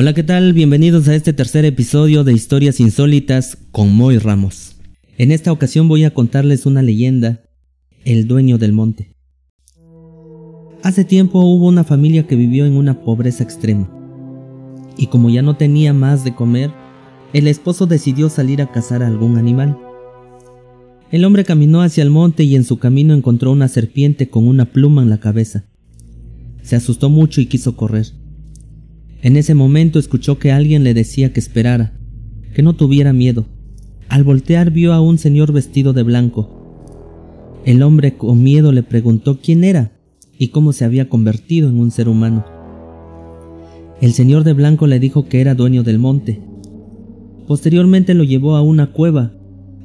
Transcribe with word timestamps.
Hola, 0.00 0.14
¿qué 0.14 0.22
tal? 0.22 0.52
Bienvenidos 0.52 1.08
a 1.08 1.16
este 1.16 1.32
tercer 1.32 1.64
episodio 1.64 2.22
de 2.22 2.32
Historias 2.32 2.78
Insólitas 2.78 3.58
con 3.72 3.92
Moy 3.92 4.18
Ramos. 4.18 4.76
En 5.16 5.32
esta 5.32 5.50
ocasión 5.50 5.88
voy 5.88 6.04
a 6.04 6.14
contarles 6.14 6.66
una 6.66 6.82
leyenda, 6.82 7.40
el 8.04 8.28
dueño 8.28 8.58
del 8.58 8.72
monte. 8.72 9.16
Hace 10.84 11.04
tiempo 11.04 11.40
hubo 11.40 11.66
una 11.66 11.82
familia 11.82 12.28
que 12.28 12.36
vivió 12.36 12.64
en 12.64 12.74
una 12.74 13.00
pobreza 13.00 13.42
extrema. 13.42 13.90
Y 14.96 15.08
como 15.08 15.30
ya 15.30 15.42
no 15.42 15.56
tenía 15.56 15.92
más 15.92 16.22
de 16.22 16.32
comer, 16.32 16.70
el 17.32 17.48
esposo 17.48 17.86
decidió 17.86 18.28
salir 18.28 18.62
a 18.62 18.70
cazar 18.70 19.02
a 19.02 19.08
algún 19.08 19.36
animal. 19.36 19.76
El 21.10 21.24
hombre 21.24 21.44
caminó 21.44 21.82
hacia 21.82 22.04
el 22.04 22.10
monte 22.10 22.44
y 22.44 22.54
en 22.54 22.62
su 22.62 22.78
camino 22.78 23.14
encontró 23.14 23.50
una 23.50 23.66
serpiente 23.66 24.30
con 24.30 24.46
una 24.46 24.66
pluma 24.66 25.02
en 25.02 25.10
la 25.10 25.18
cabeza. 25.18 25.64
Se 26.62 26.76
asustó 26.76 27.10
mucho 27.10 27.40
y 27.40 27.46
quiso 27.46 27.74
correr. 27.74 28.06
En 29.20 29.36
ese 29.36 29.54
momento 29.54 29.98
escuchó 29.98 30.38
que 30.38 30.52
alguien 30.52 30.84
le 30.84 30.94
decía 30.94 31.32
que 31.32 31.40
esperara, 31.40 31.92
que 32.54 32.62
no 32.62 32.74
tuviera 32.74 33.12
miedo. 33.12 33.46
Al 34.08 34.22
voltear 34.22 34.70
vio 34.70 34.92
a 34.92 35.00
un 35.00 35.18
señor 35.18 35.52
vestido 35.52 35.92
de 35.92 36.04
blanco. 36.04 37.60
El 37.64 37.82
hombre 37.82 38.16
con 38.16 38.42
miedo 38.42 38.70
le 38.70 38.82
preguntó 38.82 39.40
quién 39.42 39.64
era 39.64 39.92
y 40.38 40.48
cómo 40.48 40.72
se 40.72 40.84
había 40.84 41.08
convertido 41.08 41.68
en 41.68 41.78
un 41.78 41.90
ser 41.90 42.08
humano. 42.08 42.44
El 44.00 44.12
señor 44.12 44.44
de 44.44 44.52
blanco 44.52 44.86
le 44.86 45.00
dijo 45.00 45.28
que 45.28 45.40
era 45.40 45.56
dueño 45.56 45.82
del 45.82 45.98
monte. 45.98 46.40
Posteriormente 47.48 48.14
lo 48.14 48.22
llevó 48.22 48.54
a 48.54 48.62
una 48.62 48.92
cueva. 48.92 49.32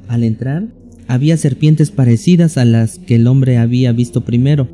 Al 0.06 0.22
entrar, 0.22 0.68
había 1.08 1.36
serpientes 1.36 1.90
parecidas 1.90 2.56
a 2.56 2.64
las 2.64 2.98
que 3.00 3.16
el 3.16 3.26
hombre 3.26 3.58
había 3.58 3.90
visto 3.92 4.20
primero. 4.20 4.68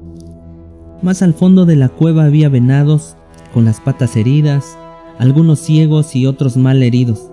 Más 1.02 1.22
al 1.22 1.32
fondo 1.32 1.64
de 1.64 1.76
la 1.76 1.88
cueva 1.88 2.26
había 2.26 2.50
venados 2.50 3.16
con 3.52 3.64
las 3.64 3.80
patas 3.80 4.16
heridas, 4.16 4.78
algunos 5.18 5.60
ciegos 5.60 6.16
y 6.16 6.26
otros 6.26 6.56
mal 6.56 6.82
heridos. 6.82 7.30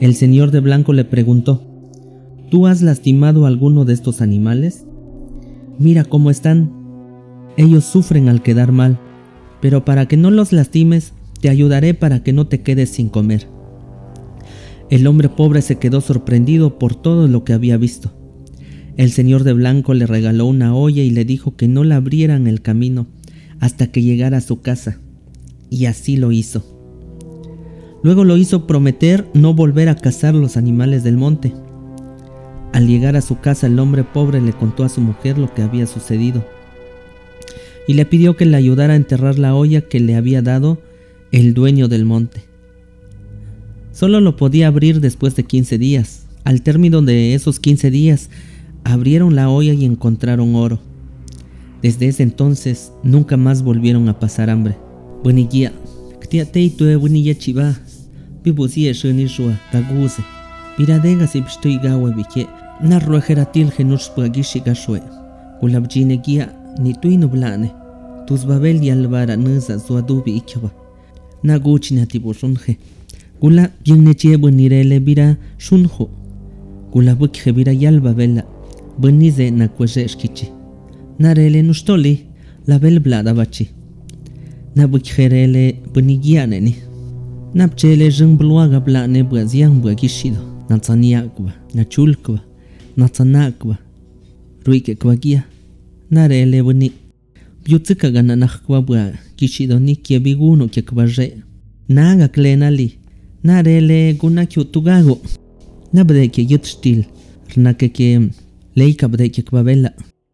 El 0.00 0.14
señor 0.14 0.50
de 0.50 0.60
blanco 0.60 0.92
le 0.92 1.04
preguntó, 1.04 1.62
¿Tú 2.50 2.66
has 2.66 2.82
lastimado 2.82 3.44
a 3.44 3.48
alguno 3.48 3.84
de 3.84 3.94
estos 3.94 4.20
animales? 4.20 4.86
Mira 5.78 6.04
cómo 6.04 6.30
están. 6.30 6.70
Ellos 7.56 7.84
sufren 7.84 8.28
al 8.28 8.42
quedar 8.42 8.70
mal, 8.70 8.98
pero 9.60 9.84
para 9.84 10.06
que 10.06 10.16
no 10.16 10.30
los 10.30 10.52
lastimes, 10.52 11.14
te 11.40 11.48
ayudaré 11.48 11.94
para 11.94 12.22
que 12.22 12.32
no 12.32 12.46
te 12.46 12.62
quedes 12.62 12.90
sin 12.90 13.08
comer. 13.08 13.48
El 14.90 15.06
hombre 15.06 15.28
pobre 15.28 15.62
se 15.62 15.78
quedó 15.78 16.00
sorprendido 16.00 16.78
por 16.78 16.94
todo 16.94 17.26
lo 17.26 17.44
que 17.44 17.54
había 17.54 17.76
visto. 17.76 18.12
El 18.96 19.10
señor 19.10 19.42
de 19.42 19.52
blanco 19.52 19.94
le 19.94 20.06
regaló 20.06 20.46
una 20.46 20.76
olla 20.76 21.02
y 21.02 21.10
le 21.10 21.24
dijo 21.24 21.56
que 21.56 21.66
no 21.66 21.82
la 21.82 21.96
abrieran 21.96 22.46
el 22.46 22.62
camino 22.62 23.06
hasta 23.58 23.88
que 23.88 24.02
llegara 24.02 24.36
a 24.36 24.42
su 24.42 24.60
casa 24.60 25.00
y 25.74 25.86
así 25.86 26.16
lo 26.16 26.30
hizo. 26.30 26.62
Luego 28.04 28.22
lo 28.22 28.36
hizo 28.36 28.66
prometer 28.66 29.26
no 29.34 29.54
volver 29.54 29.88
a 29.88 29.96
cazar 29.96 30.34
los 30.34 30.56
animales 30.56 31.02
del 31.02 31.16
monte. 31.16 31.52
Al 32.72 32.86
llegar 32.86 33.16
a 33.16 33.22
su 33.22 33.40
casa 33.40 33.66
el 33.66 33.78
hombre 33.80 34.04
pobre 34.04 34.40
le 34.40 34.52
contó 34.52 34.84
a 34.84 34.88
su 34.88 35.00
mujer 35.00 35.36
lo 35.36 35.52
que 35.52 35.62
había 35.62 35.86
sucedido 35.86 36.44
y 37.86 37.94
le 37.94 38.06
pidió 38.06 38.36
que 38.36 38.46
le 38.46 38.56
ayudara 38.56 38.92
a 38.92 38.96
enterrar 38.96 39.38
la 39.38 39.54
olla 39.54 39.82
que 39.82 40.00
le 40.00 40.14
había 40.14 40.42
dado 40.42 40.80
el 41.32 41.54
dueño 41.54 41.88
del 41.88 42.04
monte. 42.04 42.44
Solo 43.92 44.20
lo 44.20 44.36
podía 44.36 44.68
abrir 44.68 45.00
después 45.00 45.34
de 45.34 45.44
15 45.44 45.76
días. 45.78 46.26
Al 46.44 46.62
término 46.62 47.02
de 47.02 47.34
esos 47.34 47.58
15 47.58 47.90
días, 47.90 48.30
abrieron 48.84 49.34
la 49.34 49.48
olla 49.48 49.72
y 49.72 49.84
encontraron 49.84 50.54
oro. 50.54 50.78
Desde 51.82 52.08
ese 52.08 52.22
entonces 52.22 52.92
nunca 53.02 53.36
más 53.36 53.62
volvieron 53.62 54.08
a 54.08 54.18
pasar 54.18 54.50
hambre. 54.50 54.76
Buenilla, 55.24 55.70
ktia 56.20 56.44
tei 56.44 56.70
tue 56.70 56.98
buenilla 56.98 57.34
chiva. 57.34 57.74
Bibusi 58.44 58.86
e 58.88 58.92
shuni 58.94 59.26
shua, 59.28 59.54
taguse. 59.72 60.22
Piradega 60.76 61.26
si 61.26 61.40
pshtu 61.40 61.68
igawa 61.68 62.10
bike. 62.10 62.46
Na 62.82 62.98
ruejeratil 62.98 63.70
genus 63.76 64.10
puagishi 64.10 64.60
gashue. 64.60 65.00
Kulabjine 65.60 66.20
ni 66.82 66.92
tuino 66.94 67.28
blane. 67.28 67.70
Tus 68.26 68.44
babel 68.46 68.82
y 68.84 68.90
albara 68.92 69.36
nusa 69.36 69.78
zuadubi 69.78 70.36
ikaba. 70.36 70.70
Na 71.42 71.58
guchi 71.58 71.94
na 71.94 72.06
tibushunje. 72.06 72.76
Kula 73.40 73.70
bien 73.84 74.04
nechie 74.04 74.36
buenirele 74.36 75.00
bira 75.00 75.36
shunjo. 75.56 76.10
Kula 76.92 77.14
bukje 77.14 77.50
bira 77.52 77.72
yalba 77.72 78.12
bella. 78.12 78.44
Buenize 78.98 79.50
na 79.50 79.68
kweshe 79.68 80.08
shkichi. 80.08 80.52
Narele 81.18 81.62
nustoli. 81.62 82.26
La 82.66 82.78
bel 82.78 83.00
blada 83.00 83.32
bachi. 83.34 83.70
Nabukjerele 84.76 85.76
bunigianeni 85.94 86.74
napchele 87.54 88.10
jingblwaga 88.10 88.80
blane 88.80 89.22
bwaziang 89.22 89.80
bwagishido 89.80 90.36
natsaniakwa 90.68 91.52
nachulkwa 91.74 92.40
natsanakwa 92.96 93.76
ruike 94.64 94.94
kwagia 94.94 95.42
narele 96.10 96.62
buni 96.62 96.92
byutsikaga 97.64 98.22
nanakwa 98.22 98.82
bwa 98.82 99.12
kishido 99.36 99.78
ni. 99.78 99.98
Naga 101.88 102.28
klenali 102.28 102.98
narele 103.42 104.14
guna 104.14 104.46
kyutugago 104.46 105.18
nabdeke 105.92 106.42
yutstil 106.42 107.04
rnake 107.56 107.88
ke 107.88 108.20
leika 108.74 109.08
bdeke 109.08 109.42
kwabela 109.42 109.92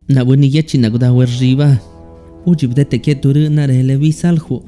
nabuni 0.09 0.57
yechi 0.57 0.79
nagda 0.79 1.13
werriba 1.13 1.79
ujibdete 2.47 2.99
ke 2.99 3.15
turu 3.15 3.49
na 3.51 3.67
rele 3.67 3.99
bisalhu 3.99 4.63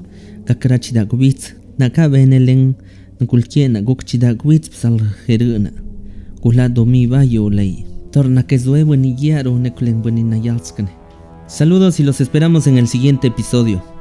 kakrachi 0.44 0.94
da 0.94 1.04
gwitz 1.04 1.54
na 1.78 1.90
ka 1.90 2.08
benelen 2.08 2.74
na 3.20 3.26
kulkie 3.26 3.68
na 3.68 3.80
gokchi 3.82 4.18
da 4.18 4.34
gwitz 4.34 4.68
psal 4.70 5.00
heruna 5.26 5.70
kula 6.40 6.68
domi 6.68 7.06
ba 7.06 7.24
yo 7.24 7.50
lei 7.50 7.84
torna 8.10 8.42
que 8.42 8.58
zue 8.58 8.84
buen 8.84 9.14
guiaro 9.16 9.58
ne 9.58 9.70
kulen 9.70 10.02
buen 10.02 10.30
na 10.30 10.36
yalskane 10.36 11.02
Saludos 11.52 12.00
y 12.00 12.02
los 12.02 12.22
esperamos 12.22 12.66
en 12.66 12.78
el 12.78 12.88
siguiente 12.88 13.26
episodio. 13.26 13.91